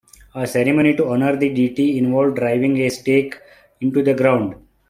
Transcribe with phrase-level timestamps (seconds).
[0.33, 3.37] A ceremony to honour the deity involved driving a stake
[3.81, 4.55] into the ground.